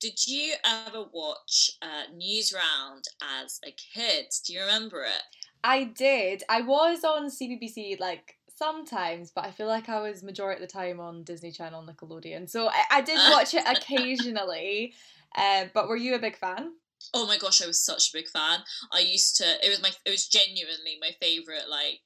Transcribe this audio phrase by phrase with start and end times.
[0.00, 3.04] did you ever watch uh, Newsround
[3.42, 4.26] as a kid?
[4.46, 5.22] Do you remember it?
[5.62, 6.42] I did.
[6.48, 10.72] I was on CBBC like sometimes, but I feel like I was majority of the
[10.72, 12.48] time on Disney Channel, Nickelodeon.
[12.48, 14.94] So I, I did watch it occasionally.
[15.36, 16.72] Uh, but were you a big fan?
[17.14, 18.60] Oh my gosh, I was such a big fan.
[18.92, 19.44] I used to.
[19.44, 19.90] It was my.
[20.04, 21.68] It was genuinely my favorite.
[21.68, 22.00] Like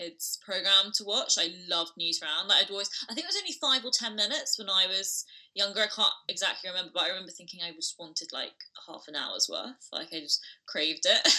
[0.00, 1.34] kids program to watch.
[1.38, 2.48] I loved Newsround.
[2.48, 2.90] Like I'd always.
[3.08, 5.24] I think it was only five or ten minutes when I was
[5.54, 5.80] younger.
[5.80, 8.54] I can't exactly remember, but I remember thinking I just wanted like
[8.86, 9.88] half an hour's worth.
[9.92, 11.28] Like I just craved it.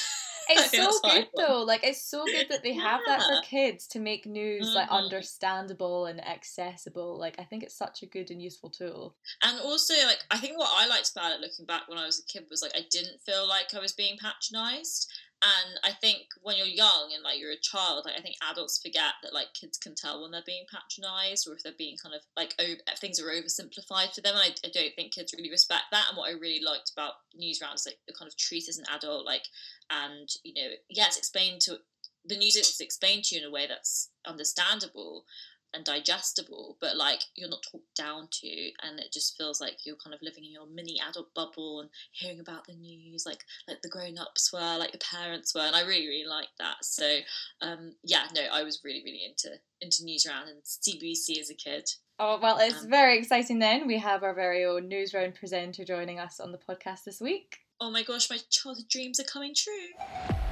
[0.50, 1.64] It's so good though.
[1.64, 4.76] Like it's so good that they have that for kids to make news mm-hmm.
[4.76, 7.18] like understandable and accessible.
[7.18, 9.16] Like I think it's such a good and useful tool.
[9.44, 12.20] And also like I think what I liked about it looking back when I was
[12.20, 16.28] a kid was like I didn't feel like I was being patronized and I think
[16.42, 19.54] when you're young and like you're a child, like I think adults forget that like
[19.54, 22.80] kids can tell when they're being patronized or if they're being kind of like over,
[23.00, 24.36] things are oversimplified for them.
[24.36, 26.06] I, I, don't think kids really respect that.
[26.10, 28.86] And what I really liked about Newsround is like the kind of treat as an
[28.94, 29.46] adult, like,
[29.90, 31.78] and you know, yeah, it's explained to
[32.26, 35.26] the news is explained to you in a way that's understandable,
[35.74, 39.96] and digestible, but like you're not talked down to, and it just feels like you're
[39.96, 43.82] kind of living in your mini adult bubble and hearing about the news, like like
[43.82, 46.84] the grown ups were, like the parents were, and I really really liked that.
[46.84, 47.20] So
[47.62, 51.90] um, yeah, no, I was really really into into Newsround and CBBC as a kid.
[52.20, 53.60] Oh well, it's um, very exciting.
[53.60, 57.58] Then we have our very own Newsround presenter joining us on the podcast this week.
[57.80, 60.46] Oh my gosh, my childhood dreams are coming true.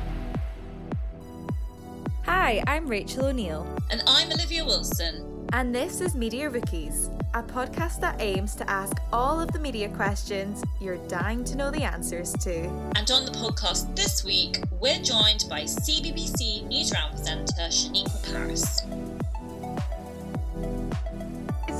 [2.32, 3.66] Hi, I'm Rachel O'Neill.
[3.90, 5.48] And I'm Olivia Wilson.
[5.52, 9.90] And this is Media Rookies, a podcast that aims to ask all of the media
[9.90, 12.66] questions you're dying to know the answers to.
[12.96, 18.84] And on the podcast this week, we're joined by CBBC Newsround presenter Shanequa Paris.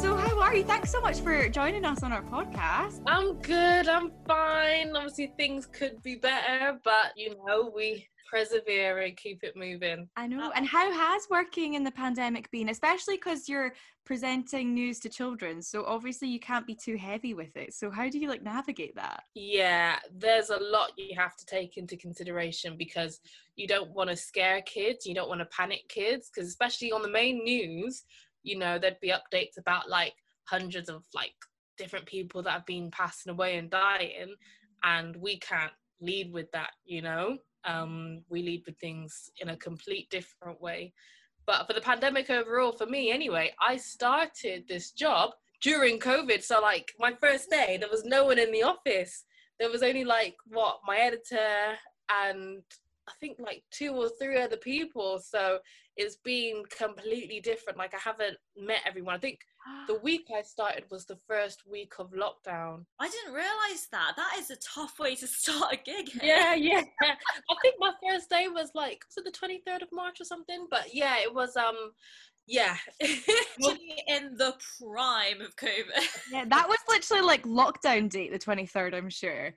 [0.02, 0.64] So, how are you?
[0.64, 3.02] Thanks so much for joining us on our podcast.
[3.06, 3.88] I'm good.
[3.88, 4.96] I'm fine.
[4.96, 10.08] Obviously, things could be better, but you know, we persevere and keep it moving.
[10.16, 10.52] I know.
[10.56, 13.74] And how has working in the pandemic been, especially because you're
[14.06, 15.62] presenting news to children?
[15.62, 17.74] So obviously you can't be too heavy with it.
[17.74, 19.24] So how do you like navigate that?
[19.36, 23.20] Yeah, there's a lot you have to take into consideration because
[23.56, 27.02] you don't want to scare kids, you don't want to panic kids, because especially on
[27.02, 28.04] the main news,
[28.44, 30.14] you know, there'd be updates about like
[30.46, 31.34] hundreds of like
[31.78, 34.34] different people that have been passing away and dying,
[34.84, 37.38] and we can't lead with that, you know?
[37.66, 40.94] Um, we lead with things in a complete different way.
[41.46, 45.32] But for the pandemic overall, for me anyway, I started this job
[45.62, 46.44] during COVID.
[46.44, 49.26] So, like, my first day, there was no one in the office.
[49.60, 51.76] There was only like what my editor
[52.24, 52.62] and
[53.10, 55.20] I think like two or three other people.
[55.20, 55.60] So
[55.98, 57.78] it's been completely different.
[57.78, 59.16] Like I haven't met everyone.
[59.16, 59.40] I think
[59.88, 62.86] the week I started was the first week of lockdown.
[63.00, 64.14] I didn't realize that.
[64.16, 66.10] That is a tough way to start a gig.
[66.22, 66.84] Yeah, yeah.
[67.02, 70.26] I think my first day was like was it the twenty third of March or
[70.26, 70.68] something?
[70.70, 71.92] But yeah, it was um
[72.48, 72.78] yeah.
[73.00, 76.04] in the prime of COVID.
[76.32, 79.54] Yeah, that was literally like lockdown date, the twenty third, I'm sure.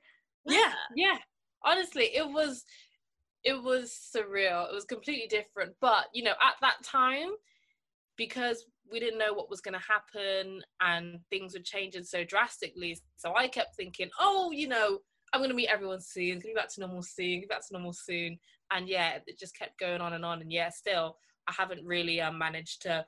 [0.47, 1.19] Yeah, yeah.
[1.65, 2.65] Honestly, it was
[3.45, 4.69] it was surreal.
[4.69, 5.75] It was completely different.
[5.81, 7.31] But, you know, at that time,
[8.17, 12.99] because we didn't know what was going to happen and things were changing so drastically.
[13.17, 14.99] So I kept thinking, oh, you know,
[15.33, 16.37] I'm going to meet everyone soon.
[16.37, 17.41] It's going to be back to normal soon.
[17.41, 18.39] Get back to normal soon.
[18.71, 20.43] And yeah, it just kept going on and on.
[20.43, 21.17] And yeah, still,
[21.49, 23.05] I haven't really uh, managed to,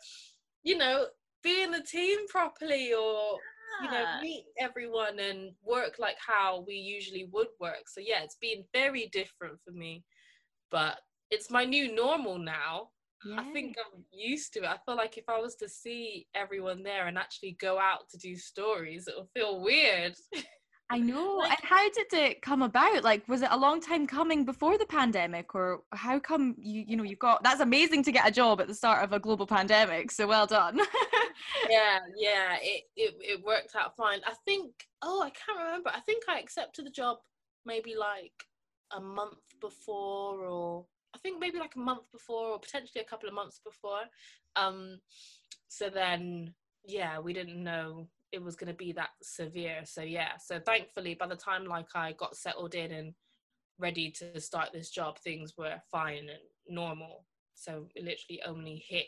[0.62, 1.06] you know,
[1.42, 3.38] be in the team properly or
[3.82, 8.36] you know meet everyone and work like how we usually would work so yeah it's
[8.40, 10.02] been very different for me
[10.74, 10.98] but
[11.30, 12.88] it's my new normal now.
[13.24, 13.36] Yeah.
[13.38, 14.66] I think I'm used to it.
[14.66, 18.18] I feel like if I was to see everyone there and actually go out to
[18.18, 20.16] do stories, it'll feel weird.
[20.90, 21.36] I know.
[21.36, 23.04] Like, and how did it come about?
[23.04, 26.96] Like, was it a long time coming before the pandemic, or how come you you
[26.96, 29.46] know you've got that's amazing to get a job at the start of a global
[29.46, 30.10] pandemic.
[30.10, 30.78] So well done.
[31.70, 32.56] yeah, yeah.
[32.60, 34.20] It, it it worked out fine.
[34.26, 34.72] I think.
[35.02, 35.90] Oh, I can't remember.
[35.94, 37.18] I think I accepted the job
[37.64, 38.32] maybe like
[38.96, 43.28] a month before or I think maybe like a month before or potentially a couple
[43.28, 44.00] of months before.
[44.56, 44.98] Um,
[45.68, 46.54] so then,
[46.84, 49.80] yeah, we didn't know it was going to be that severe.
[49.84, 53.14] So yeah, so thankfully by the time like I got settled in and
[53.78, 57.26] ready to start this job, things were fine and normal.
[57.54, 59.06] So it literally only hit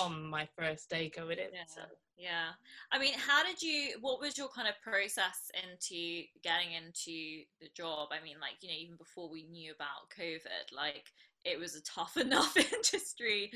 [0.00, 1.52] on my first day going in.
[1.52, 1.60] Yeah.
[1.68, 1.82] So.
[2.18, 2.50] Yeah.
[2.90, 7.68] I mean, how did you, what was your kind of process into getting into the
[7.76, 8.08] job?
[8.10, 11.04] I mean, like, you know, even before we knew about COVID, like,
[11.44, 13.52] it was a tough enough industry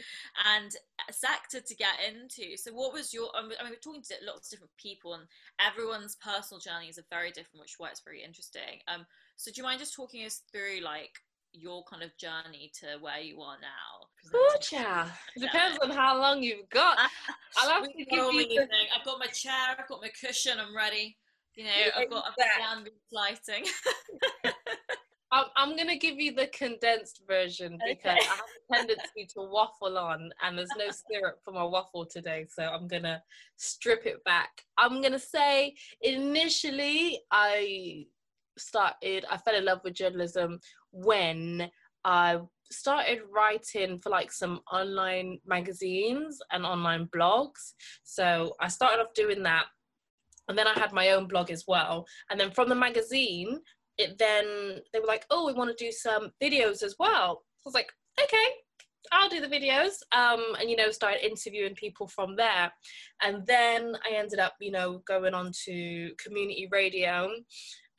[0.54, 0.70] and
[1.10, 2.56] sector to get into.
[2.56, 3.30] So, what was your?
[3.34, 5.24] I mean, we're talking to lots of different people, and
[5.60, 8.78] everyone's personal journeys are very different, which is why it's very interesting.
[8.86, 9.04] Um,
[9.36, 11.18] so, do you mind just talking us through like
[11.52, 14.06] your kind of journey to where you are now?
[14.30, 15.10] Gotcha.
[15.36, 16.96] It depends on how long you've got.
[16.98, 17.10] Ah,
[17.58, 18.68] I'll have to give you the...
[18.96, 21.16] I've got my chair, I've got my cushion, I'm ready.
[21.54, 23.64] You know, I've got a fan lighting.
[25.32, 28.20] I'm, I'm gonna give you the condensed version because okay.
[28.20, 32.46] I have a tendency to waffle on, and there's no syrup for my waffle today,
[32.50, 33.22] so I'm gonna
[33.56, 34.50] strip it back.
[34.76, 38.06] I'm gonna say initially I
[38.58, 40.60] started, I fell in love with journalism
[40.90, 41.70] when
[42.04, 42.40] I
[42.70, 47.74] started writing for like some online magazines and online blogs.
[48.02, 49.66] So I started off doing that.
[50.48, 52.06] And then I had my own blog as well.
[52.30, 53.60] And then from the magazine,
[53.98, 57.42] it then they were like, oh, we want to do some videos as well.
[57.44, 58.48] I was like, okay,
[59.12, 60.02] I'll do the videos.
[60.12, 62.72] Um, and you know, started interviewing people from there.
[63.22, 67.30] And then I ended up, you know, going on to community radio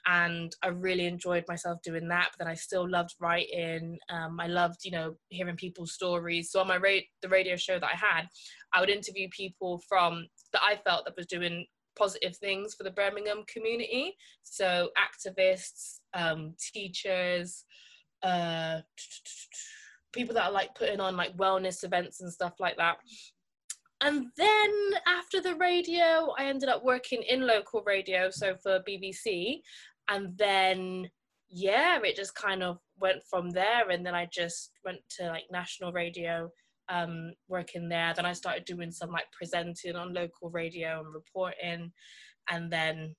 [0.05, 2.29] and I really enjoyed myself doing that.
[2.31, 3.97] But then I still loved writing.
[4.09, 6.51] Um, I loved, you know, hearing people's stories.
[6.51, 8.27] So on my ra- the radio show that I had,
[8.73, 11.65] I would interview people from that I felt that was doing
[11.97, 14.15] positive things for the Birmingham community.
[14.44, 17.63] So activists, um, teachers,
[18.23, 18.79] uh,
[20.11, 22.97] people that are like putting on like wellness events and stuff like that.
[24.01, 29.61] And then after the radio, I ended up working in local radio, so for BBC.
[30.09, 31.09] And then,
[31.50, 33.89] yeah, it just kind of went from there.
[33.89, 36.50] And then I just went to like national radio
[36.89, 38.13] um, working there.
[38.15, 41.91] Then I started doing some like presenting on local radio and reporting,
[42.50, 43.15] and then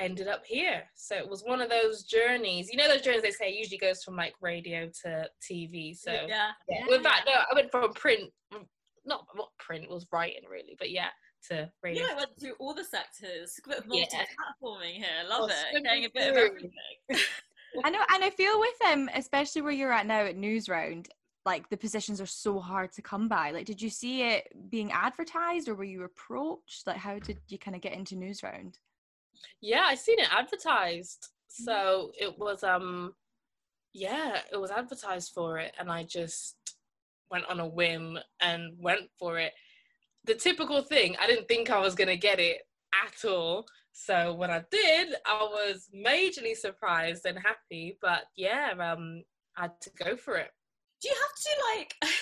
[0.00, 0.82] ended up here.
[0.94, 2.68] So it was one of those journeys.
[2.70, 5.96] You know those journeys they say usually goes from like radio to TV.
[5.96, 6.82] So yeah, yeah.
[6.88, 8.30] With that, no, I went from print,
[9.04, 11.08] not what print was writing really, but yeah.
[11.48, 12.02] To radio.
[12.02, 13.60] Yeah, I went through all the sectors.
[13.64, 15.06] A bit of multi-platforming here.
[15.28, 15.82] Love oh, it.
[15.84, 16.72] Getting a bit of everything.
[17.84, 21.08] I know, and I feel with them, especially where you're at now at Newsround,
[21.46, 24.90] like the positions are so hard to come by like did you see it being
[24.92, 28.74] advertised or were you approached like how did you kind of get into newsround
[29.62, 33.14] yeah i seen it advertised so it was um
[33.94, 36.56] yeah it was advertised for it and i just
[37.30, 39.52] went on a whim and went for it
[40.26, 42.58] the typical thing i didn't think i was going to get it
[43.04, 49.22] at all so when i did i was majorly surprised and happy but yeah um
[49.56, 50.50] i had to go for it
[51.00, 51.94] do you have to like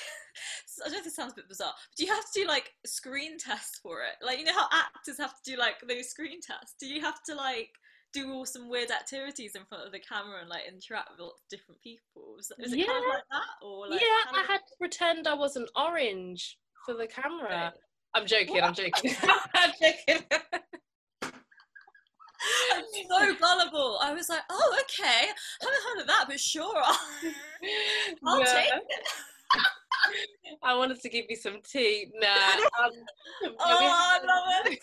[0.81, 2.49] I don't know if this sounds a bit bizarre, but do you have to do
[2.49, 4.25] like screen tests for it?
[4.25, 6.75] Like you know how actors have to do like those screen tests?
[6.81, 7.71] Do you have to like
[8.13, 11.43] do all some weird activities in front of the camera and like interact with lots
[11.43, 12.37] of different people?
[12.39, 12.87] Is, is it yeah.
[12.87, 13.67] kind of like that?
[13.67, 17.73] Or like Yeah, I had to pretend I was an orange for the camera.
[18.15, 18.61] I'm joking.
[18.63, 19.15] I'm joking.
[19.55, 20.25] I'm joking.
[22.73, 23.99] I'm so gullible.
[24.03, 25.29] I was like, oh, okay.
[25.29, 28.45] I haven't heard of that, but sure, I'll, yeah.
[28.45, 29.09] take it.
[30.63, 32.11] I wanted to give you some tea.
[32.21, 32.27] Nah.
[32.85, 32.91] Um,
[33.43, 34.83] oh, I love it.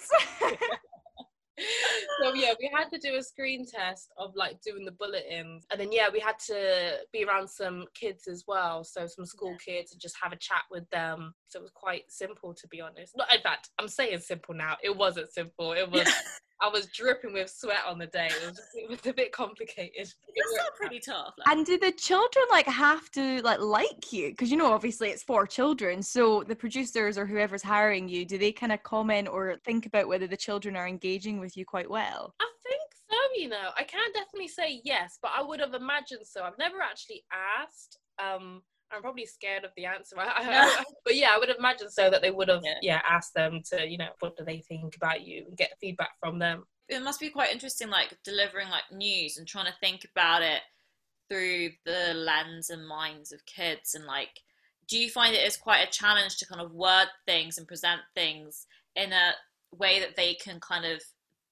[2.23, 5.79] so yeah, we had to do a screen test of like doing the bulletins, and
[5.79, 9.75] then yeah, we had to be around some kids as well, so some school yeah.
[9.75, 11.33] kids, and just have a chat with them.
[11.51, 13.17] So it was quite simple, to be honest.
[13.17, 14.77] Not in fact, I'm saying simple now.
[14.81, 15.73] It wasn't simple.
[15.73, 16.07] It was.
[16.61, 18.27] I was dripping with sweat on the day.
[18.27, 20.13] It was, just, it was a bit complicated.
[20.33, 21.33] It's not pretty tough.
[21.37, 21.47] Like.
[21.47, 24.29] And do the children like have to like like you?
[24.29, 26.01] Because you know, obviously, it's for children.
[26.01, 30.07] So the producers or whoever's hiring you, do they kind of comment or think about
[30.07, 32.33] whether the children are engaging with you quite well?
[32.39, 33.17] I think so.
[33.35, 36.43] You know, I can't definitely say yes, but I would have imagined so.
[36.43, 37.97] I've never actually asked.
[38.19, 38.61] Um,
[38.93, 40.15] I'm probably scared of the answer.
[40.19, 42.79] I, I, but yeah, I would imagine so that they would have yeah.
[42.81, 46.11] yeah asked them to you know what do they think about you and get feedback
[46.19, 46.63] from them.
[46.89, 50.61] It must be quite interesting, like delivering like news and trying to think about it
[51.29, 54.41] through the lens and minds of kids and like
[54.89, 58.01] do you find it is quite a challenge to kind of word things and present
[58.13, 58.67] things
[58.97, 59.31] in a
[59.73, 61.01] way that they can kind of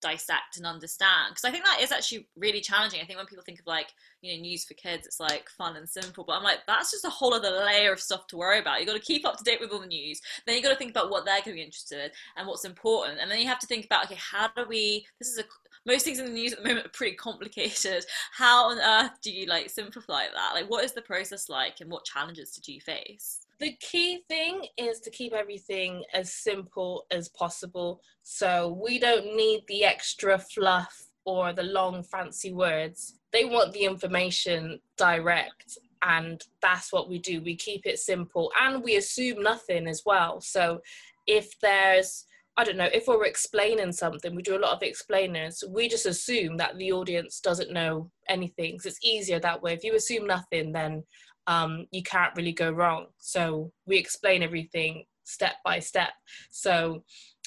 [0.01, 2.99] dissect and understand because i think that is actually really challenging.
[3.01, 5.75] I think when people think of like you know news for kids it's like fun
[5.75, 8.59] and simple but i'm like that's just a whole other layer of stuff to worry
[8.59, 8.79] about.
[8.79, 10.75] You got to keep up to date with all the news then you got to
[10.75, 13.47] think about what they're going to be interested in and what's important and then you
[13.47, 15.43] have to think about okay how do we this is a
[15.85, 18.05] most things in the news at the moment are pretty complicated.
[18.33, 20.51] How on earth do you like simplify that?
[20.53, 24.65] Like what is the process like and what challenges did you face the key thing
[24.77, 28.01] is to keep everything as simple as possible.
[28.23, 33.19] So we don't need the extra fluff or the long fancy words.
[33.31, 38.81] They want the information direct and that's what we do we keep it simple and
[38.81, 40.79] we assume nothing as well so
[41.27, 42.25] if there's
[42.57, 46.05] I don't know, if we're explaining something, we do a lot of explainers, we just
[46.05, 48.77] assume that the audience doesn't know anything.
[48.77, 49.71] Cause it's easier that way.
[49.71, 51.03] If you assume nothing, then
[51.49, 53.07] um, you can't really go wrong.
[53.17, 56.11] So we explain everything step by step.
[56.51, 57.03] So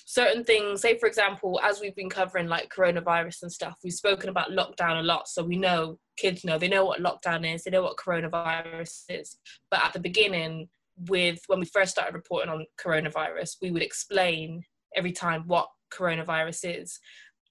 [0.07, 4.29] certain things, say for example, as we've been covering like coronavirus and stuff, we've spoken
[4.29, 5.29] about lockdown a lot.
[5.29, 9.39] So we know kids know, they know what lockdown is, they know what coronavirus is.
[9.71, 10.69] But at the beginning,
[11.09, 14.65] with when we first started reporting on coronavirus, we would explain
[14.97, 16.99] every time what coronavirus is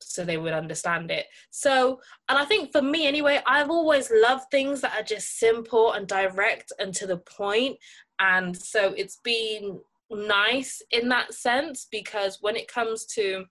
[0.04, 1.28] so they would understand it.
[1.50, 5.94] So, and I think for me anyway, I've always loved things that are just simple
[5.94, 7.78] and direct and to the point.
[8.20, 9.80] And so it's been
[10.10, 13.46] nice in that sense because when it comes to,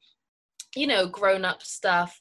[0.77, 2.21] you know, grown up stuff,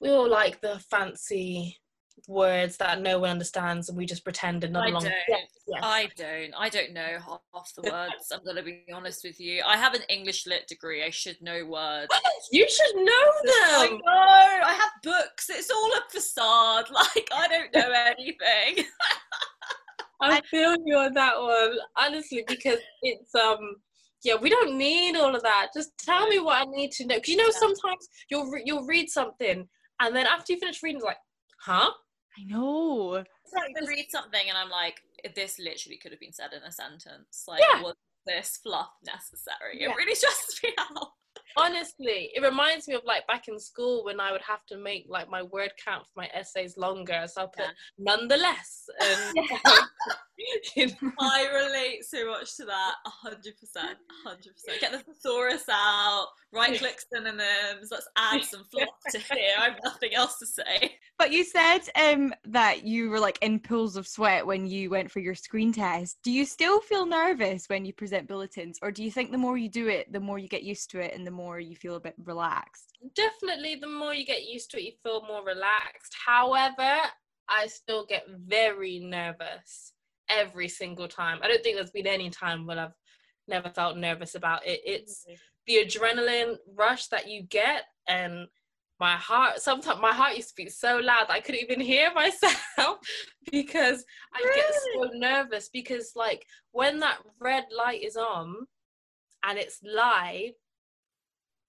[0.00, 1.78] we all like the fancy
[2.26, 5.04] words that no one understands and we just pretend none I don't.
[5.04, 5.80] Yes, yes.
[5.82, 6.54] I don't.
[6.56, 8.32] I don't know half, half the words.
[8.32, 9.62] I'm gonna be honest with you.
[9.66, 11.04] I have an English lit degree.
[11.04, 12.08] I should know words.
[12.52, 13.54] you should know them.
[13.54, 14.66] I know.
[14.66, 15.50] I have books.
[15.50, 16.86] It's all a facade.
[16.98, 18.84] Like I don't know anything.
[20.20, 23.76] I feel you on that one, honestly, because it's um
[24.24, 25.68] yeah, we don't need all of that.
[25.74, 27.16] Just tell me what I need to know.
[27.16, 29.68] Because you know, sometimes you'll re- you'll read something,
[30.00, 31.18] and then after you finish reading, it's like,
[31.60, 31.90] huh?
[32.38, 33.14] I know.
[33.14, 35.02] It's like I read something and I'm like,
[35.34, 37.44] this literally could have been said in a sentence.
[37.48, 37.82] Like, Yeah.
[37.82, 37.94] was
[38.26, 39.80] this fluff necessary?
[39.80, 39.90] Yeah.
[39.90, 41.08] It really stresses me out.
[41.56, 45.06] Honestly, it reminds me of like back in school when I would have to make
[45.08, 47.24] like my word count for my essays longer.
[47.26, 47.70] So I put Yeah.
[47.98, 49.36] nonetheless, and
[50.76, 52.94] you know, I relate so much to that.
[53.04, 54.80] Hundred percent, hundred percent.
[54.80, 56.28] Get the thesaurus out.
[56.52, 57.90] Right click synonyms.
[57.90, 59.54] Let's add some fluff to here.
[59.58, 60.94] I have nothing else to say.
[61.18, 65.10] But you said um that you were like in pools of sweat when you went
[65.10, 66.18] for your screen test.
[66.22, 69.58] Do you still feel nervous when you present bulletins, or do you think the more
[69.58, 71.96] you do it, the more you get used to it, and the more you feel
[71.96, 72.88] a bit relaxed?
[73.14, 76.14] definitely the more you get used to it, you feel more relaxed.
[76.26, 76.98] However,
[77.48, 79.92] I still get very nervous
[80.28, 81.38] every single time.
[81.42, 82.94] I don't think there's been any time when I've
[83.46, 84.80] never felt nervous about it.
[84.84, 85.36] It's mm-hmm.
[85.66, 88.46] the adrenaline rush that you get and
[89.00, 92.98] my heart sometimes my heart used to beat so loud I couldn't even hear myself
[93.50, 94.04] because
[94.34, 98.54] I get so nervous because like when that red light is on
[99.44, 100.52] and it's live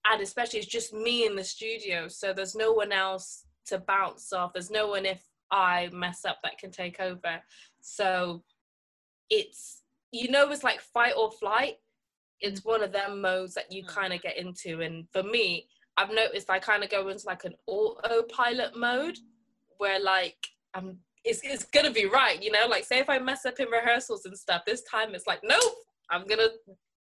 [0.09, 4.33] and especially it's just me in the studio so there's no one else to bounce
[4.33, 7.41] off there's no one if I mess up that can take over.
[7.81, 8.43] So
[9.29, 11.75] it's you know it's like fight or flight.
[12.41, 13.87] It's one of them modes that you Mm.
[13.87, 14.81] kind of get into.
[14.81, 19.17] And for me i've noticed i kind of go into like an autopilot mode
[19.79, 20.37] where like
[20.73, 22.65] i'm it's, it's gonna be right you know?
[22.69, 25.73] Like say if i mess up in rehearsals and stuff this time it's like nope
[26.09, 26.47] i'm gonna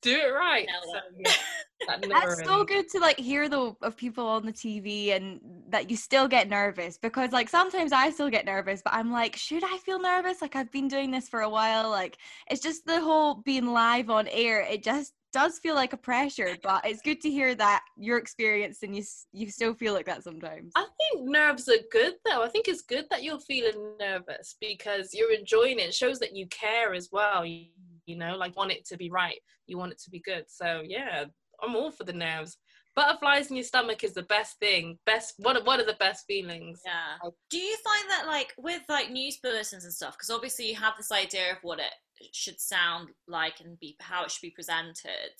[0.03, 1.31] do it right Nail so, yeah,
[1.87, 5.89] that That's so good to like hear though of people on the TV and that
[5.89, 9.63] you still get nervous because like sometimes I still get nervous, but I'm like, should
[9.63, 10.41] I feel nervous?
[10.41, 11.89] Like I've been doing this for a while.
[11.89, 12.17] Like
[12.49, 14.61] it's just the whole being live on air.
[14.61, 18.83] It just does feel like a pressure, but it's good to hear that your experience
[18.83, 20.71] and you you still feel like that sometimes.
[20.75, 22.43] I think nerves are good though.
[22.43, 25.89] I think it's good that you're feeling nervous because you're enjoying it.
[25.89, 27.45] It shows that you care as well.
[27.45, 27.65] You,
[28.05, 29.39] you know, like want it to be right.
[29.67, 30.45] You want it to be good.
[30.47, 31.25] So yeah,
[31.61, 32.57] I'm all for the nerves.
[32.95, 34.99] Butterflies in your stomach is the best thing.
[35.05, 36.81] Best one of one of the best feelings.
[36.85, 37.29] Yeah.
[37.49, 40.15] Do you find that like with like news bulletins and stuff?
[40.15, 41.93] Because obviously you have this idea of what it
[42.31, 45.33] should sound like and be how it should be presented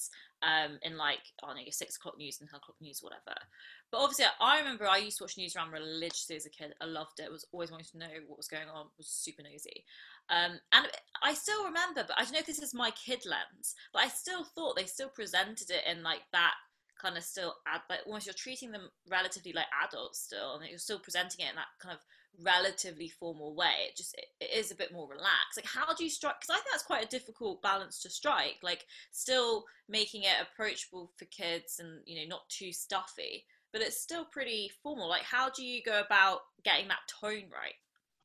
[0.44, 3.38] um, in like I don't know your six o'clock news and ten o'clock news, whatever.
[3.92, 6.74] But obviously, I remember I used to watch Newsround religiously as a kid.
[6.82, 7.32] I loved it.
[7.32, 8.88] Was always wanting to know what was going on.
[8.98, 9.86] Was super nosy.
[10.30, 10.88] Um, and
[11.22, 14.08] I still remember, but I don't know if this is my kid lens, but I
[14.08, 16.54] still thought they still presented it in like that
[17.00, 17.56] kind of still
[17.90, 21.56] like almost you're treating them relatively like adults still, and you're still presenting it in
[21.56, 22.00] that kind of
[22.44, 23.88] relatively formal way.
[23.90, 25.58] It just it, it is a bit more relaxed.
[25.58, 26.36] Like, how do you strike?
[26.40, 28.58] Because I think that's quite a difficult balance to strike.
[28.64, 34.02] Like, still making it approachable for kids and you know not too stuffy, but it's
[34.02, 35.10] still pretty formal.
[35.10, 37.76] Like, how do you go about getting that tone right?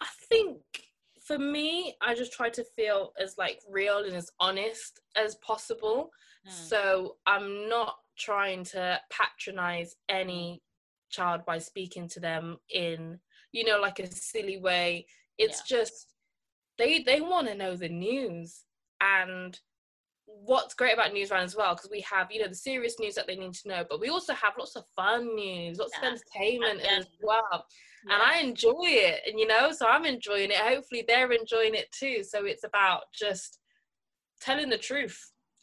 [0.01, 0.88] I think
[1.29, 6.11] for me, I just try to feel as like real and as honest as possible.
[6.45, 6.51] Hmm.
[6.51, 10.63] So I'm not trying to patronize any
[11.11, 13.21] child by speaking to them in,
[13.53, 15.07] you know, like a silly way.
[15.37, 16.15] It's just
[16.79, 18.65] they they want to know the news
[19.03, 19.59] and
[20.25, 23.27] what's great about Newsround as well because we have you know the serious news that
[23.27, 26.09] they need to know but we also have lots of fun news lots Yeah.
[26.09, 26.99] of entertainment Yeah.
[26.99, 27.67] as well
[28.03, 30.57] and I enjoy it, and you know, so I'm enjoying it.
[30.57, 32.23] Hopefully, they're enjoying it too.
[32.23, 33.59] So it's about just
[34.41, 35.19] telling the truth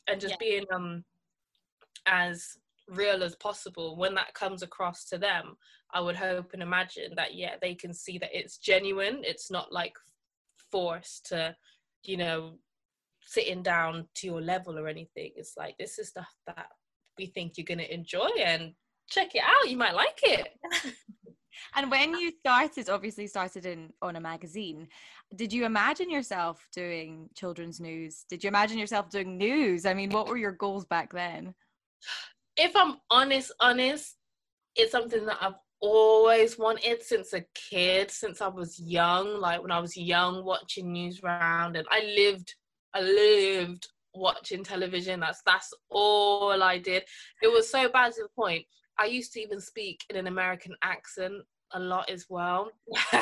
[0.08, 0.38] and just Yeah.
[0.40, 1.04] being um
[2.06, 3.96] as real as possible.
[3.98, 5.56] When that comes across to them,
[5.94, 9.22] I would hope and imagine that yeah, they can see that it's genuine.
[9.24, 9.94] It's not like
[10.72, 11.56] forced to,
[12.04, 12.60] you know,
[13.22, 15.32] sitting down to your level or anything.
[15.36, 16.68] It's like this is stuff that
[17.18, 18.74] we think you're gonna enjoy and
[19.10, 19.70] check it out.
[19.70, 20.50] You might like it.
[21.78, 24.88] And when you started, obviously started in on a magazine,
[25.36, 28.26] did you imagine yourself doing children's news?
[28.30, 29.86] Did you imagine yourself doing news?
[29.86, 31.54] I mean, what were your goals back then?
[32.58, 34.16] if I'm honest, honest,
[34.76, 39.40] it's something that I've always wanted since a kid, since I was young.
[39.40, 42.54] Like when I was young, watching Newsround, and I lived,
[42.94, 45.20] I lived watching television.
[45.20, 47.04] That's that's all I did.
[47.42, 48.66] It was so bad to the point
[49.00, 52.70] I used to even speak in an American accent a lot as well.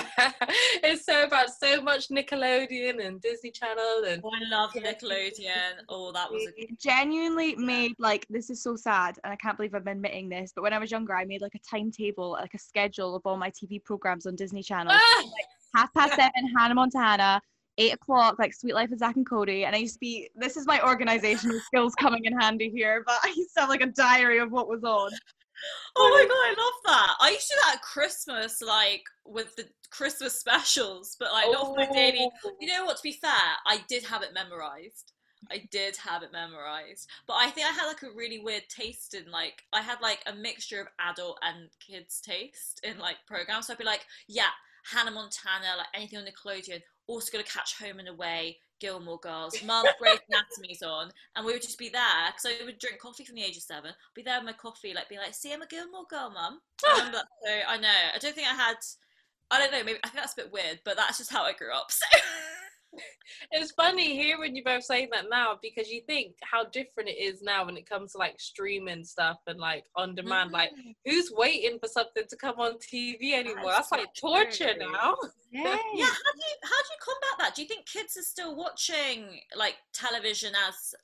[0.84, 1.50] it's so bad.
[1.50, 5.82] So much Nickelodeon and Disney Channel and Oh, I love Nickelodeon.
[5.90, 9.58] Oh, that was a It genuinely made like this is so sad and i can't
[9.58, 12.54] believe i'm admitting this but when i was younger i made like a timetable like
[12.54, 14.94] a schedule of all my tv programs on disney channel
[15.76, 17.42] half past seven hannah montana
[17.78, 20.58] eight o'clock like suite life of zack and cody and i used to be this
[20.58, 23.88] is my organizational skills coming in handy here but i used to have like a
[23.88, 25.12] diary of what was on
[25.96, 27.16] Oh my god, I love that.
[27.22, 31.68] I used to do that at Christmas, like with the Christmas specials, but like not
[31.68, 32.30] for my daily.
[32.46, 32.52] Oh.
[32.60, 32.98] You know what?
[32.98, 33.32] To be fair,
[33.66, 35.14] I did have it memorized.
[35.52, 39.14] I did have it memorized, but I think I had like a really weird taste
[39.14, 43.68] in like I had like a mixture of adult and kids taste in like programs.
[43.68, 44.52] So I'd be like, yeah,
[44.94, 46.82] Hannah Montana, like anything on Nickelodeon.
[47.08, 51.62] Also gonna catch Home and Away, Gilmore Girls, Mum, Grey's Anatomy's on, and we would
[51.62, 53.92] just be there because I would drink coffee from the age of seven.
[54.16, 56.98] Be there with my coffee, like be like, "See, I'm a Gilmore Girl, Mum." I
[56.98, 57.26] remember that.
[57.44, 57.88] So I know.
[58.16, 58.76] I don't think I had.
[59.52, 59.84] I don't know.
[59.84, 61.92] Maybe I think that's a bit weird, but that's just how I grew up.
[62.14, 62.20] So.
[63.52, 67.42] It's funny hearing you both saying that now because you think how different it is
[67.42, 70.52] now when it comes to like streaming stuff and like on demand.
[70.52, 70.96] Like, Mm.
[71.06, 73.72] who's waiting for something to come on TV anymore?
[73.72, 74.92] That's That's like torture true.
[74.92, 75.16] now.
[75.52, 77.56] Yeah, how do you how do you combat that?
[77.56, 80.96] Do you think kids are still watching like television as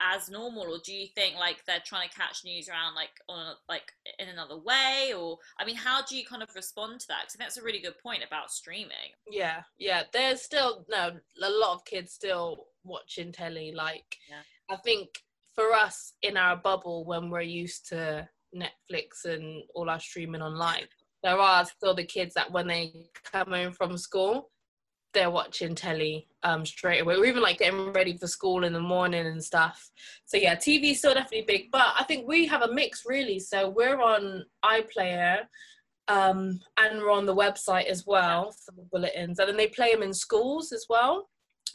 [0.00, 3.54] as normal, or do you think like they're trying to catch Newsround like on a,
[3.68, 5.12] like in another way?
[5.16, 7.20] Or I mean, how do you kind of respond to that?
[7.22, 9.12] Because I think that's a really good point about streaming.
[9.30, 10.04] Yeah, yeah.
[10.12, 13.72] There's still no a lot of kids still watching telly.
[13.72, 14.42] Like, Yeah.
[14.74, 15.08] I think
[15.54, 20.86] for us in our bubble when we're used to Netflix and all our streaming online,
[21.22, 22.92] there are still the kids that when they
[23.30, 24.50] come home from school,
[25.12, 27.16] they're watching telly um straight away.
[27.16, 29.90] Or even like getting ready for school in the morning and stuff.
[30.26, 33.38] So yeah, TV is still definitely big, but I think we have a mix really.
[33.38, 35.40] So we're on iPlayer
[36.10, 39.92] um, and we're on the website as well for the bulletins, and then they play
[39.92, 41.28] them in schools as well.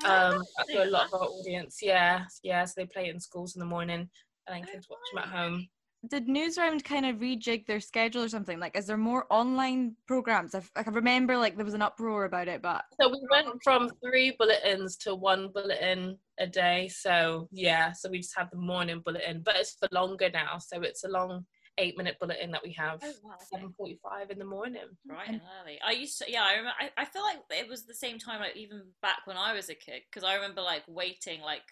[0.03, 2.65] Um, that's where a lot of our audience, yeah, yeah.
[2.65, 4.09] So they play it in schools in the morning,
[4.47, 5.67] and then kids watch them at home.
[6.09, 10.55] Did newsround kind of rejig their schedule or something like is there more online programs
[10.55, 13.89] I've, i remember like there was an uproar about it but So we went from
[14.03, 16.87] three bulletins to one bulletin a day.
[16.87, 20.57] So yeah, so we just have the morning bulletin, but it's for longer now.
[20.59, 21.45] So it's a long
[21.77, 22.99] eight-minute bulletin that we have.
[23.03, 23.35] Oh, wow.
[23.51, 24.81] Seven forty-five in the morning.
[25.07, 25.79] right and early.
[25.85, 26.43] I used to, yeah.
[26.43, 26.75] I remember.
[26.79, 29.69] I, I feel like it was the same time, like even back when I was
[29.69, 31.63] a kid, because I remember like waiting, like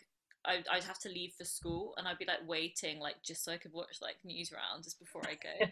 [0.45, 3.51] I'd, I'd have to leave for school, and I'd be like waiting, like just so
[3.51, 5.65] I could watch like Newsrounds just before I go.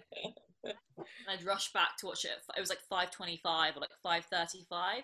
[0.64, 2.32] and I'd rush back to watch it.
[2.56, 5.04] It was like five twenty-five or like five thirty-five.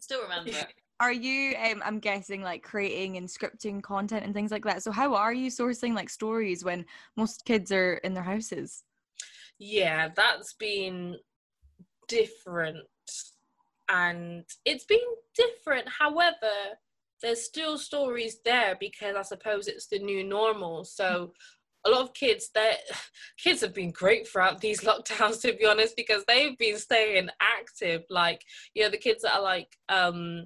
[0.00, 0.66] Still remember it.
[1.00, 4.90] are you um, i'm guessing like creating and scripting content and things like that so
[4.90, 6.84] how are you sourcing like stories when
[7.16, 8.84] most kids are in their houses
[9.58, 11.16] yeah that's been
[12.08, 12.78] different
[13.88, 14.98] and it's been
[15.34, 16.52] different however
[17.22, 21.32] there's still stories there because i suppose it's the new normal so
[21.86, 22.78] a lot of kids that
[23.38, 28.02] kids have been great throughout these lockdowns to be honest because they've been staying active
[28.10, 28.42] like
[28.74, 30.44] you know the kids that are like um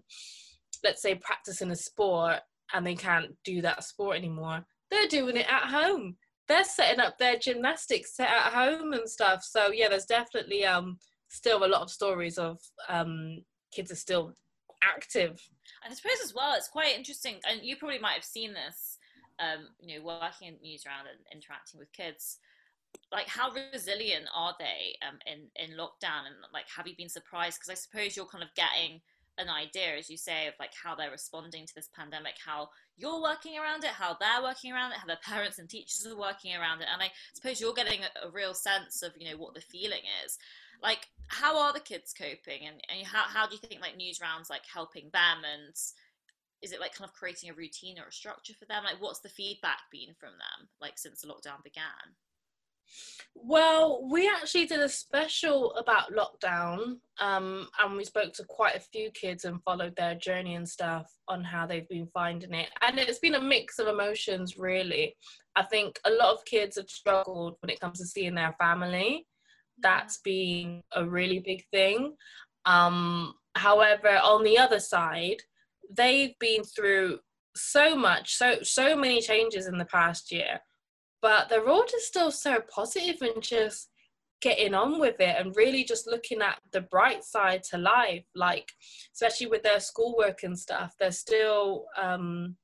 [0.85, 2.41] let's say practicing a sport
[2.75, 6.17] and they can't do that sport anymore they're doing it at home
[6.49, 9.43] they're setting up their gymnastics set at home and stuff.
[9.43, 12.59] So yeah, there's definitely um still a lot of stories of
[12.89, 13.39] um
[13.73, 14.33] kids are still
[14.83, 15.41] active.
[15.90, 18.99] I suppose as well, it's quite interesting, and you probably might have seen this,
[19.38, 22.38] um, you know, working in Newsround and interacting with kids.
[23.11, 26.27] Like, how resilient are they um, in in lockdown?
[26.27, 27.59] And like, have you been surprised?
[27.59, 29.01] Because I suppose you're kind of getting
[29.38, 33.23] an idea, as you say, of like how they're responding to this pandemic, how you're
[33.23, 36.55] working around it, how they're working around it, how their parents and teachers are working
[36.55, 39.55] around it, and I suppose you're getting a, a real sense of you know what
[39.55, 40.38] the feeling is.
[40.83, 44.51] Like, how are the kids coping and, and how, how do you think like Newsround's
[44.51, 45.75] like helping them and
[46.62, 49.21] is it like kind of creating a routine or a structure for them like what's
[49.21, 52.14] the feedback been from them like since the lockdown began
[53.35, 58.81] well, we actually did a special about lockdown, um, and we spoke to quite a
[58.81, 62.68] few kids and followed their journey and stuff on how they've been finding it.
[62.83, 65.16] And it's been a mix of emotions, really.
[65.57, 69.27] I think a lot of kids have struggled when it comes to seeing their family.
[69.83, 72.14] That's been a really big thing.
[72.64, 75.42] Um, however, on the other side,
[75.95, 77.18] they've been through
[77.55, 80.61] so much, so so many changes in the past year
[81.23, 83.88] but they're all just still so positive and just
[84.42, 88.68] getting on with it and really just looking at the bright side to life like
[89.14, 92.57] especially with their schoolwork and stuff they're still um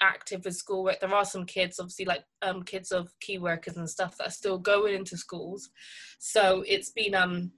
[0.00, 3.88] active with schoolwork there are some kids obviously like um kids of key workers and
[3.88, 5.70] stuff that are still going into schools.
[6.18, 7.52] So it's been um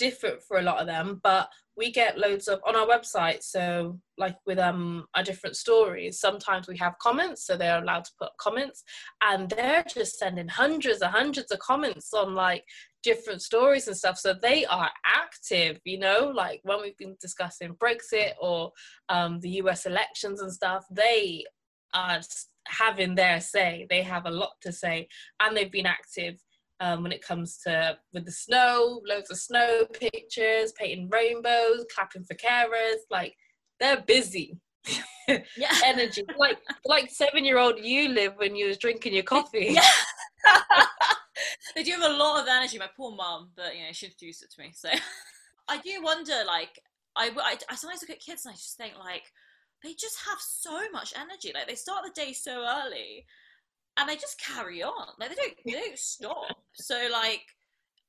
[0.00, 3.98] different for a lot of them but we get loads of on our website so
[4.16, 8.30] like with um our different stories sometimes we have comments so they're allowed to put
[8.40, 8.82] comments
[9.22, 12.64] and they're just sending hundreds and hundreds of comments on like
[13.02, 16.32] different stories and stuff so they are active you know?
[16.34, 18.72] Like when we've been discussing brexit or
[19.10, 21.44] um, the us elections and stuff they
[21.92, 22.20] are
[22.66, 25.08] having their say they have a lot to say
[25.40, 26.40] and they've been active
[26.80, 32.24] um, when it comes to with the snow, loads of snow pictures, painting rainbows, clapping
[32.24, 33.00] for carers.
[33.10, 33.36] Like
[33.78, 34.58] they're busy.
[35.28, 35.78] yeah.
[35.84, 39.76] Energy, like like seven year old you live when you was drinking your coffee.
[40.46, 40.62] Yeah.
[41.76, 42.78] they do have a lot of energy.
[42.78, 44.72] My poor mum, but you know she introduced it to me.
[44.74, 44.88] So
[45.68, 46.80] I do wonder, like
[47.14, 49.24] I, I, I sometimes look at kids and I just think like
[49.82, 51.52] they just have so much energy.
[51.54, 53.26] Like they start the day so early
[54.00, 55.08] and they just carry on.
[55.18, 56.56] Like they don't they don't stop.
[56.72, 57.42] So like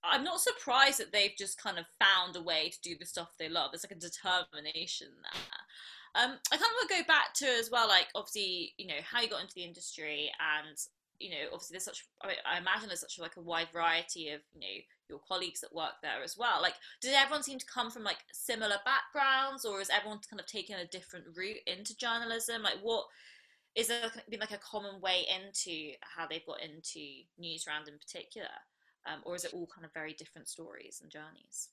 [0.03, 3.35] I'm not surprised that they've just kind of found a way to do the stuff
[3.37, 3.71] they love.
[3.71, 6.23] There's like a determination there.
[6.23, 8.99] Um, I kind of want to go back to as well, like obviously, you know,
[9.03, 10.77] how you got into the industry, and
[11.19, 12.05] you know, obviously there's such.
[12.21, 14.75] I, mean, I imagine there's such like a wide variety of you know
[15.07, 16.61] your colleagues that work there as well.
[16.61, 20.47] Like, did everyone seem to come from like similar backgrounds, or is everyone kind of
[20.47, 22.63] taking a different route into journalism?
[22.63, 23.05] Like, what
[23.75, 26.99] is there been like a common way into how they've got into
[27.39, 28.47] Newsround in particular,
[29.07, 31.69] um, or is it all kind of very different stories and journeys?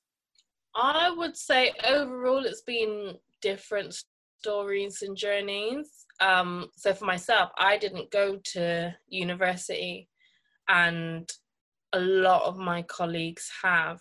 [0.75, 4.01] I would say overall it's been different
[4.39, 6.05] stories and journeys.
[6.21, 10.09] Um, so for myself, I didn't go to university,
[10.67, 11.29] and
[11.93, 13.99] a lot of my colleagues have.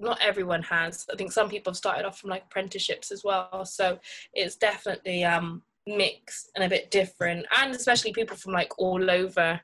[0.00, 1.04] Not everyone has.
[1.12, 3.64] I think some people have started off from like apprenticeships as well.
[3.64, 3.98] So
[4.32, 5.62] it's definitely um,
[5.96, 9.60] mixed and a bit different, and especially people from like all over,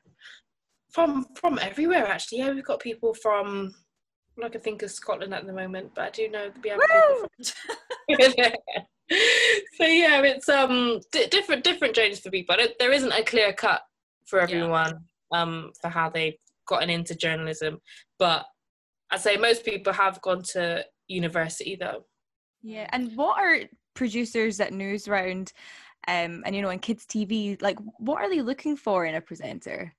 [0.91, 2.07] from from everywhere.
[2.07, 3.73] Actually, yeah, we've got people from.
[4.43, 7.17] I can think of Scotland at the moment, but I do know we have people
[7.19, 8.51] from.
[9.77, 12.55] so yeah, it's um d- different different journeys for people.
[12.79, 13.81] There isn't a clear cut
[14.25, 14.99] for everyone
[15.31, 15.41] yeah.
[15.41, 17.79] um for how they've gotten into journalism,
[18.19, 18.45] but
[19.11, 22.05] I'd say most people have gone to university though.
[22.61, 23.59] Yeah, and what are
[23.93, 25.51] producers at Newsround
[26.07, 29.21] um, and you know, in kids TV, like what are they looking for in a
[29.21, 29.93] presenter?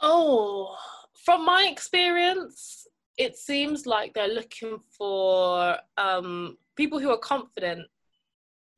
[0.00, 0.76] Oh,
[1.24, 7.86] from my experience, it seems like they're looking for um, people who are confident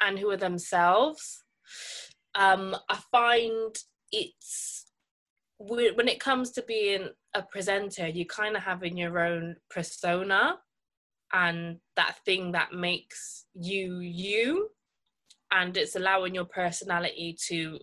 [0.00, 1.42] and who are themselves.
[2.34, 3.76] Um, I find
[4.12, 4.86] it's
[5.58, 10.56] when it comes to being a presenter, you kind of having your own persona
[11.32, 14.70] and that thing that makes you you
[15.50, 17.78] and it's allowing your personality to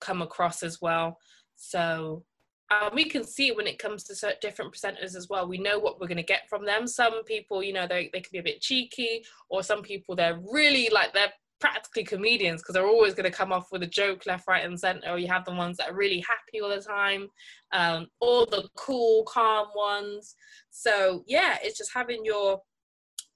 [0.00, 1.18] come across as well.
[1.56, 2.24] So
[2.70, 5.48] uh, we can see when it comes to certain different presenters as well.
[5.48, 6.86] We know what we're going to get from them.
[6.86, 10.40] Some people, you know, they, they can be a bit cheeky, or some people, they're
[10.52, 14.24] really like, they're practically comedians because they're always going to come off with a joke
[14.24, 15.18] left, right, and center.
[15.18, 17.28] You have the ones that are really happy all the time,
[17.72, 20.36] um, or the cool, calm ones.
[20.70, 22.62] So, yeah, it's just having your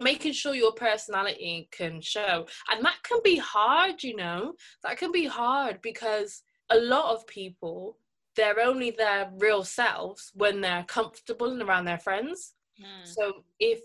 [0.00, 2.46] making sure your personality can show.
[2.70, 4.54] And that can be hard you know?
[4.82, 7.98] That can be hard because a lot of people
[8.36, 12.54] they're only their real selves when they're comfortable and around their friends.
[12.80, 13.06] Mm.
[13.06, 13.80] so if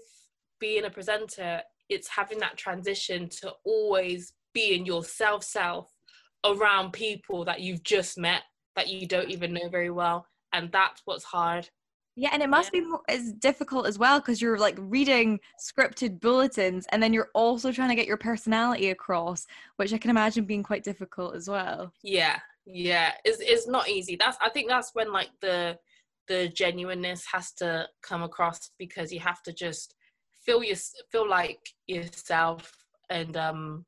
[0.59, 5.91] being a presenter it's having that transition to always being yourself self
[6.43, 8.41] around people that you've just met
[8.75, 11.69] that you don't even know very well and that's what's hard
[12.15, 12.81] yeah, and it must yeah.
[12.81, 17.71] be as difficult as well because you're like reading scripted bulletins and then you're also
[17.71, 19.45] trying to get your personality across,
[19.77, 21.93] which I can imagine being quite difficult as well.
[22.03, 24.15] Yeah, yeah, it's it's not easy.
[24.15, 25.77] That's I think that's when like the
[26.27, 29.95] the genuineness has to come across because you have to just
[30.45, 30.77] feel your
[31.11, 32.71] feel like yourself
[33.09, 33.85] and um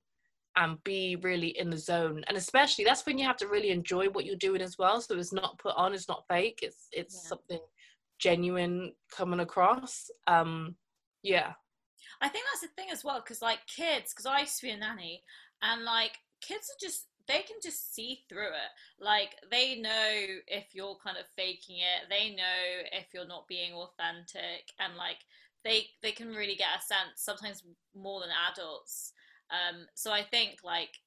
[0.58, 4.08] and be really in the zone and especially that's when you have to really enjoy
[4.08, 7.24] what you're doing as well so it's not put on it's not fake it's it's
[7.24, 7.30] Yeah.
[7.30, 7.60] something
[8.22, 10.76] genuine coming across um
[11.24, 11.54] yeah
[12.22, 14.72] I think that's the thing as well, because like kids, because I used to be
[14.72, 15.24] a nanny,
[15.62, 18.72] and like kids are just they can just see through it.
[19.00, 22.10] Like they know if you're kind of faking it.
[22.10, 25.18] They know if you're not being authentic, and like
[25.64, 27.64] they they can really get a sense sometimes
[27.96, 29.14] more than adults.
[29.50, 31.00] Um, so I think like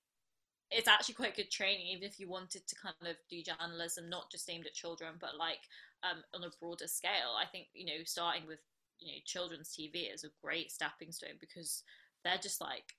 [0.70, 4.30] it's actually quite good training, even if you wanted to kind of do journalism, not
[4.32, 5.60] just aimed at children, but like
[6.08, 7.34] um, on a broader scale.
[7.40, 8.60] I think you know starting with
[9.00, 11.82] you know children's TV is a great stepping stone because
[12.24, 12.94] they're just like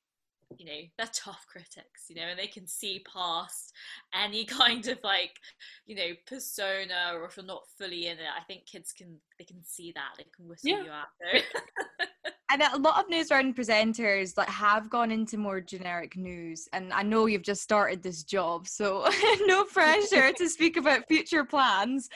[0.57, 3.73] you know they're tough critics you know and they can see past
[4.13, 5.31] any kind of like
[5.85, 9.45] you know persona or if you're not fully in it i think kids can they
[9.45, 10.83] can see that they can whistle Yeah.
[10.83, 11.07] you out.
[12.51, 16.67] And a lot of Newsround presenters like have gone into more generic news.
[16.73, 19.07] And I know you've just started this job, so
[19.45, 22.09] no pressure to speak about future plans.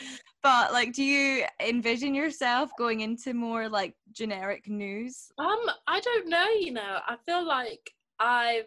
[0.44, 5.32] But like, do you envision yourself going into more like generic news?
[5.40, 8.66] um i don't know you know i feel like i've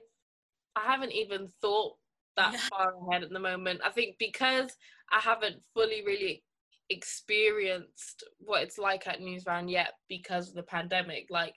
[0.77, 1.92] i haven't even thought
[2.37, 4.77] that far ahead at the moment i think because
[5.12, 6.42] i haven't fully really
[6.92, 11.55] experienced what it's like at Newsround yet because of the pandemic like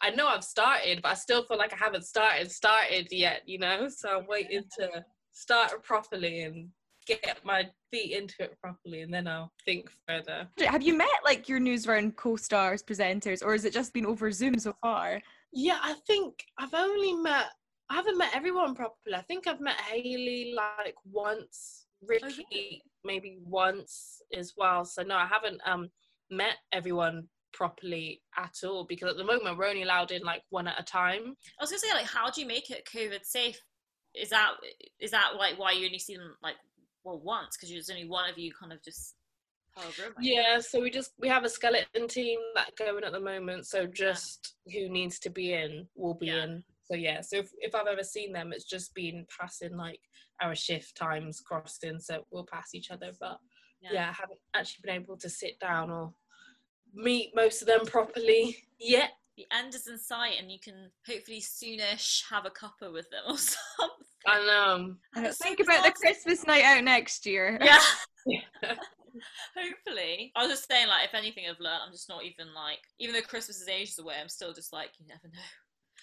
[0.00, 3.58] i know i've started but i still feel like i haven't started started yet you
[3.58, 4.88] know so i'm waiting to
[5.32, 6.68] start properly and
[7.06, 11.48] get my feet into it properly and then i'll think further Have you met like
[11.48, 15.22] your Newsround co-stars, presenters, or has it just been over Zoom so far?
[15.52, 17.46] Yeah, I think I've only met.
[17.90, 19.16] I haven't met everyone properly.
[19.16, 22.82] I think I've met Hayley like once, Ricky really?
[23.04, 24.84] maybe once as well.
[24.84, 25.90] So no, I haven't um
[26.30, 30.68] met everyone properly at all because at the moment we're only allowed in like one
[30.68, 31.34] at a time.
[31.58, 33.58] i was gonna say like how do you make it covid safe
[34.14, 34.50] is that
[35.00, 36.56] is that like why you only see them like
[37.04, 39.14] well once because there's only one of you kind of just
[40.20, 43.66] Yeah, so we just we have a skeleton team that going at the moment.
[43.66, 46.44] So just who needs to be in will be Yeah.
[46.44, 46.64] in.
[46.90, 50.00] So yeah, so if, if I've ever seen them, it's just been passing like
[50.40, 53.12] our shift times crossing, so we'll pass each other.
[53.20, 53.38] But
[53.80, 54.08] yeah.
[54.08, 56.12] I haven't actually been able to sit down or
[56.94, 59.10] meet most of them properly yet.
[59.36, 63.22] the end is in sight and you can hopefully soonish have a cuppa with them
[63.28, 64.06] or something.
[64.26, 64.94] I know.
[65.14, 67.58] And it's so Think about the Christmas night out next year.
[67.60, 67.78] Yeah,
[68.26, 68.40] Yeah.
[69.56, 70.32] hopefully.
[70.36, 73.14] I was just saying, like, if anything I've learned, I'm just not even like, even
[73.14, 75.40] though Christmas is ages away, I'm still just like, you never know.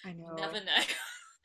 [0.06, 0.36] I You know.
[0.36, 0.82] never know.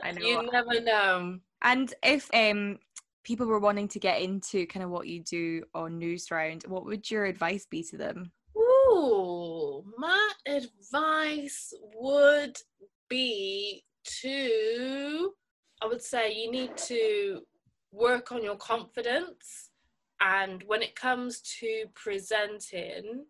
[0.03, 0.21] I know.
[0.25, 1.39] you never know.
[1.63, 2.79] And if um
[3.23, 7.09] people were wanting to get into kind of what you do on Newsround, what would
[7.09, 8.31] your advice be to them?
[8.57, 12.57] Ooh, my advice would
[13.09, 13.83] be
[14.21, 15.33] to,
[15.81, 17.41] I would say you need to
[17.91, 19.69] work on your confidence.
[20.19, 23.25] And when it comes to presenting,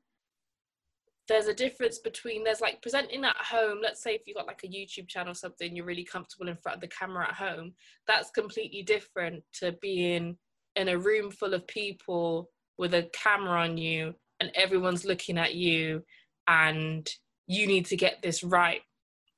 [1.31, 3.79] there's a difference between there's like presenting at home.
[3.81, 6.57] Let's say if you've got like a YouTube channel or something, you're really comfortable in
[6.57, 7.73] front of the camera at home.
[8.05, 10.37] That's completely different to being
[10.75, 15.55] in a room full of people with a camera on you and everyone's looking at
[15.55, 16.03] you
[16.47, 17.09] and
[17.47, 18.81] you need to get this right.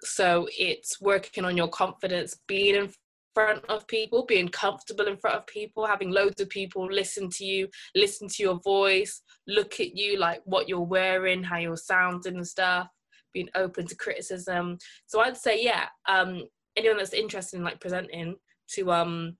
[0.01, 2.89] So it's working on your confidence, being in
[3.33, 7.45] front of people, being comfortable in front of people, having loads of people listen to
[7.45, 12.35] you, listen to your voice, look at you like what you're wearing, how you're sounding
[12.35, 12.87] and stuff,
[13.33, 14.77] being open to criticism.
[15.07, 16.43] So I'd say, yeah, um,
[16.75, 18.35] anyone that's interested in like presenting
[18.69, 19.37] to um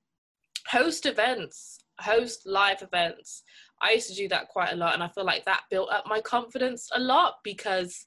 [0.68, 3.44] host events, host live events.
[3.82, 6.06] I used to do that quite a lot and I feel like that built up
[6.08, 8.06] my confidence a lot because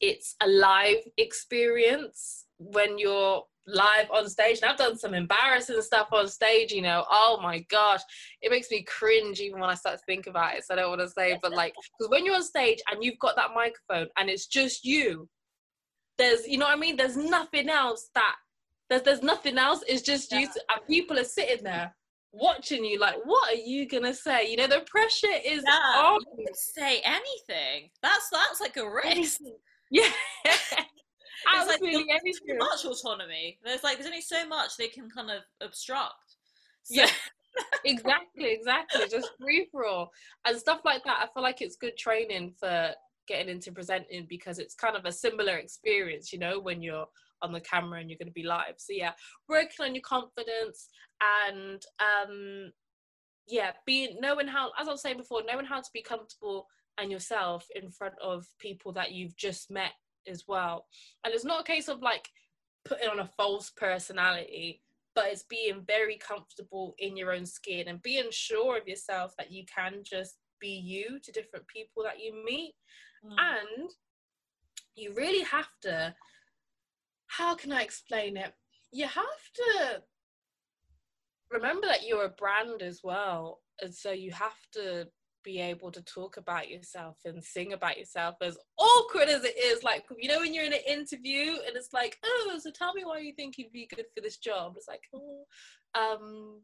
[0.00, 4.58] it's a live experience when you're live on stage.
[4.62, 7.04] And I've done some embarrassing stuff on stage, you know.
[7.10, 8.00] Oh my gosh,
[8.42, 10.64] it makes me cringe even when I start to think about it.
[10.64, 13.18] So I don't want to say, but like, because when you're on stage and you've
[13.18, 15.28] got that microphone and it's just you,
[16.16, 16.96] there's, you know what I mean?
[16.96, 18.34] There's nothing else that,
[18.90, 19.84] there's, there's nothing else.
[19.86, 20.46] It's just you, Yeah.
[20.74, 21.94] and people are sitting there
[22.32, 24.50] watching you like, what are you to say?
[24.50, 26.20] You know, the pressure is Yeah, on.
[26.38, 27.90] you could say anything.
[28.02, 29.40] That's that's like a risk.
[29.90, 30.10] Yeah.
[31.46, 32.58] It's like Absolutely too anything.
[32.58, 33.58] much autonomy.
[33.64, 36.36] There's like there's only so much they can kind of obstruct.
[36.84, 37.10] So, Yeah.
[37.84, 39.08] exactly, exactly.
[39.08, 40.10] Just free for all
[40.46, 41.20] and stuff like that.
[41.22, 42.90] I feel like it's good training for
[43.26, 47.06] getting into presenting because it's kind of a similar experience, you know, when you're
[47.42, 48.74] on the camera and you're going to be live.
[48.78, 49.12] So yeah,
[49.48, 50.88] working on your confidence
[51.48, 52.72] and um
[53.46, 56.66] yeah, being knowing how as I was saying before, knowing how to be comfortable
[56.98, 59.92] and yourself in front of people that you've just met
[60.26, 60.86] as well.
[61.24, 62.28] And it's not a case of like
[62.84, 64.82] putting on a false personality,
[65.14, 69.52] but it's being very comfortable in your own skin and being sure of yourself that
[69.52, 72.74] you can just be you to different people that you meet.
[73.24, 73.36] Mm.
[73.38, 73.90] And
[74.94, 76.14] you really have to,
[77.26, 78.52] how can I explain it?
[78.92, 80.02] You have to
[81.50, 83.60] remember that you're a brand as well.
[83.80, 85.08] And so you have to
[85.48, 89.82] be able to talk about yourself and sing about yourself as awkward as it is
[89.82, 93.02] like you know when you're in an interview and it's like oh so tell me
[93.02, 94.74] why you think you'd be good for this job.
[94.76, 95.44] It's like oh
[95.94, 96.60] um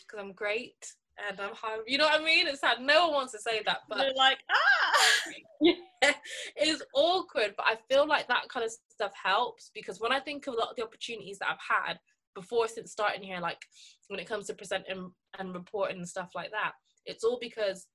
[0.00, 0.84] because i'm great
[1.28, 2.48] and i'm high you know what i mean?
[2.48, 5.30] It's like no one wants to say that but they're like ah!
[5.60, 5.74] Yeah,
[6.56, 10.48] it's awkward but i feel like that kind of stuff helps because when i think
[10.48, 12.00] of a lot of the opportunities that i've had
[12.34, 13.62] before since starting here like
[14.08, 16.72] when it comes to presenting and reporting and stuff like that
[17.06, 17.86] it's all because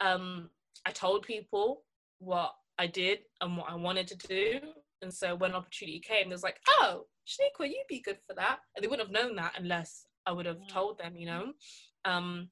[0.00, 0.50] um,
[0.86, 1.82] I told people
[2.18, 4.60] what I did and what I wanted to do.
[5.02, 8.58] And so when opportunity came, there's like, oh, Shanequa, you'd be good for that.
[8.74, 11.52] And they wouldn't have known that unless I would have told them, you know.
[12.04, 12.48] Um,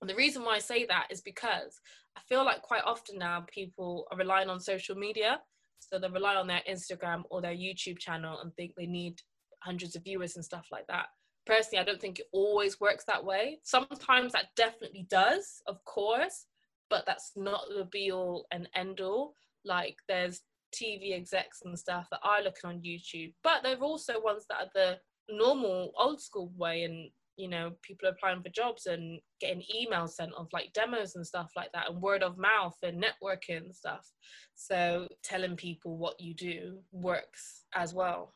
[0.00, 1.80] and the reason why I say that is because
[2.16, 5.40] I feel like quite often now people are relying on social media.
[5.80, 9.20] So they rely on their Instagram or their YouTube channel and think they need
[9.60, 11.06] hundreds of viewers and stuff like that.
[11.46, 13.60] Personally, I don't think it always works that way.
[13.62, 16.46] Sometimes that definitely does, of course
[16.90, 19.34] but that's not the be all and end all.
[19.64, 20.40] Like there's
[20.74, 24.62] TV execs and stuff that are looking on YouTube, but there are also ones that
[24.62, 29.62] are the normal old school way and you know people applying for jobs and getting
[29.74, 33.58] emails sent of like demos and stuff like that and word of mouth and networking
[33.58, 34.10] and stuff
[34.54, 38.32] so telling people what you do works as well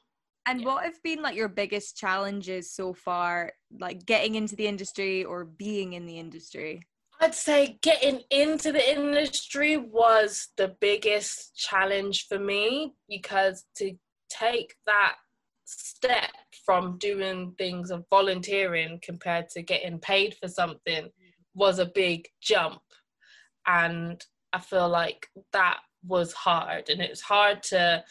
[0.46, 0.66] and yeah.
[0.66, 5.44] what have been like your biggest challenges so far like getting into the industry or
[5.44, 6.82] being in the industry
[7.22, 13.92] I'd say getting into the industry was the biggest challenge for me because to
[14.30, 15.16] take that
[15.66, 16.30] step
[16.64, 21.10] from doing things of volunteering compared to getting paid for something
[21.54, 22.80] was a big jump.
[23.66, 26.88] And I feel like that was hard.
[26.88, 28.02] And it's hard to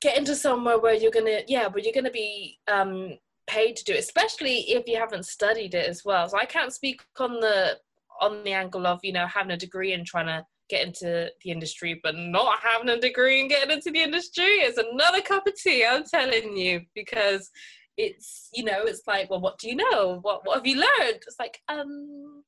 [0.00, 3.92] get into somewhere where you're gonna, yeah, where you're gonna be um, paid to do
[3.92, 6.26] it, especially if you haven't studied it as well.
[6.26, 7.78] So I can't speak on the
[8.20, 11.50] on the angle of you know having a degree and trying to get into the
[11.50, 15.54] industry but not having a degree and getting into the industry is another cup of
[15.54, 17.50] tea i'm telling you because
[17.96, 20.18] it's you know it's like well what do you know?
[20.22, 21.16] What what have you learned?
[21.26, 22.42] It's like um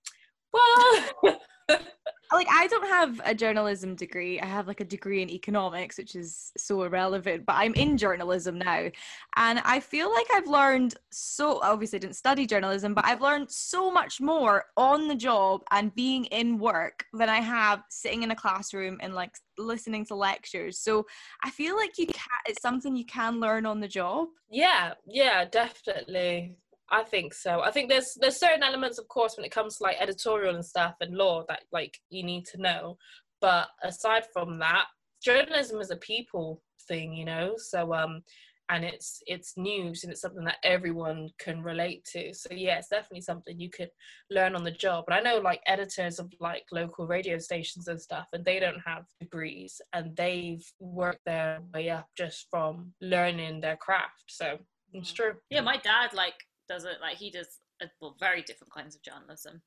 [0.52, 1.04] well
[1.68, 4.40] like I don't have a journalism degree.
[4.40, 8.58] I have like a degree in economics, which is so irrelevant, but I'm in journalism
[8.58, 8.88] now.
[9.36, 13.50] And I feel like I've learned so obviously I didn't study journalism, but I've learned
[13.50, 18.30] so much more on the job and being in work than I have sitting in
[18.30, 20.78] a classroom and like listening to lectures.
[20.78, 21.06] So
[21.42, 24.28] I feel like you can it's something you can learn on the job.
[24.50, 26.56] Yeah, yeah, definitely.
[26.90, 27.62] I think so.
[27.62, 30.64] I think there's there's certain elements, of course, when it comes to like editorial and
[30.64, 32.96] stuff and law that like you need to know.
[33.40, 34.86] But aside from that,
[35.22, 37.54] journalism is a people thing, you know.
[37.56, 38.22] So um,
[38.68, 42.32] and it's it's news and it's something that everyone can relate to.
[42.34, 43.90] So yeah, it's definitely something you could
[44.30, 45.04] learn on the job.
[45.06, 48.80] But I know like editors of like local radio stations and stuff, and they don't
[48.84, 54.24] have degrees and they've worked their way up just from learning their craft.
[54.28, 54.58] So
[54.92, 55.34] it's true.
[55.50, 56.34] Yeah, my dad like
[56.68, 59.62] does it like he does a, well very different kinds of journalism.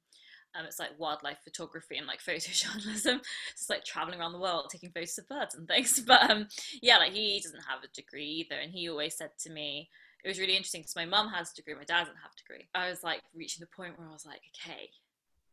[0.56, 3.20] Um, it's like wildlife photography and like photojournalism.
[3.52, 6.02] It's like traveling around the world taking photos of birds and things.
[6.08, 6.48] But um,
[6.82, 9.90] yeah, like he doesn't have a degree either, and he always said to me,
[10.24, 12.42] it was really interesting because my mum has a degree, my dad doesn't have a
[12.42, 12.68] degree.
[12.74, 14.90] I was like reaching the point where I was like, okay,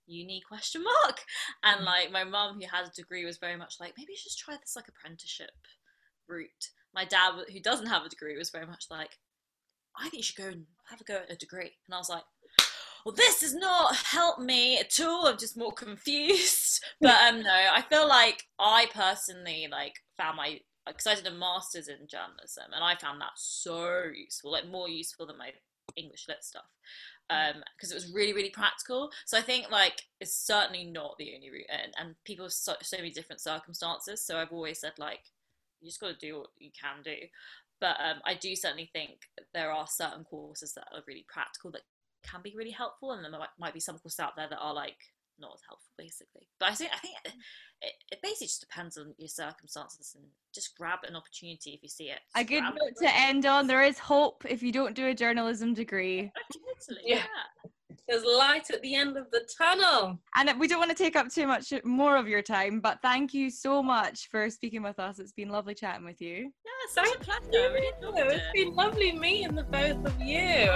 [0.07, 1.21] uni question mark,
[1.63, 1.85] and mm.
[1.85, 4.55] like my mum who has a degree was very much like maybe you should try
[4.55, 5.51] this like apprenticeship
[6.27, 6.71] route.
[6.95, 9.19] My dad who doesn't have a degree was very much like
[9.99, 11.73] I think you should go and have a go at a degree.
[11.87, 12.25] And I was like,
[13.05, 15.29] well, this does not help me at all.
[15.29, 16.85] I'm just more confused.
[17.01, 21.33] But um, no, I feel like I personally like found my because I did a
[21.33, 25.51] master's in journalism and I found that so useful, like more useful than my
[25.97, 26.67] English lit stuff.
[27.29, 29.11] Um, because it was really, really practical.
[29.25, 32.75] So I think like it's certainly not the only route, and, and people have so,
[32.83, 34.21] so many different circumstances.
[34.21, 35.21] So I've always said like
[35.81, 37.17] you just got to do what you can do.
[37.81, 39.19] But um, I do certainly think
[39.53, 41.83] there are certain courses that are really practical that
[42.23, 44.75] can be really helpful, and there might, might be some courses out there that are
[44.75, 44.97] like
[45.39, 46.49] not as helpful, basically.
[46.59, 47.33] But I think I think it,
[47.83, 50.25] it, it, basically just depends on your circumstances, and
[50.55, 52.21] just grab an opportunity if you see it.
[52.35, 55.75] a good note to end on: there is hope if you don't do a journalism
[55.75, 56.33] degree.
[56.89, 57.17] Totally, yeah.
[57.17, 57.71] yeah.
[58.09, 60.19] There's light at the end of the tunnel.
[60.35, 63.35] And we don't want to take up too much more of your time, but thank
[63.35, 65.19] you so much for speaking with us.
[65.19, 66.53] It's been lovely chatting with you.
[66.65, 67.43] Yeah, such a pleasure.
[67.53, 67.87] I really
[68.29, 68.43] It's it.
[68.55, 70.71] been lovely meeting the both of you.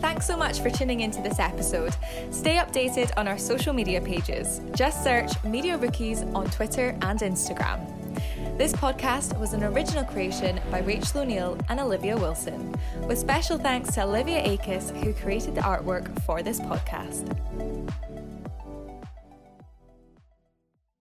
[0.00, 1.94] Thanks so much for tuning into this episode.
[2.32, 4.60] Stay updated on our social media pages.
[4.74, 8.01] Just search Media Rookies on Twitter and Instagram.
[8.58, 12.74] This podcast was an original creation by Rachel O'Neill and Olivia Wilson,
[13.08, 17.26] with special thanks to Olivia Akis, who created the artwork for this podcast.